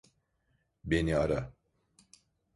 Beni 0.83 1.15
ara. 1.15 1.53